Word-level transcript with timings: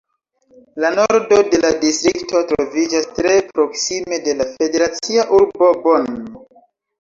La 0.83 0.89
nordo 0.99 1.37
de 1.51 1.59
la 1.65 1.69
distrikto 1.83 2.41
troviĝas 2.51 3.05
tre 3.19 3.35
proksime 3.53 4.19
de 4.29 4.35
la 4.41 4.49
federacia 4.55 5.27
urbo 5.43 5.71
Bonn. 5.85 6.11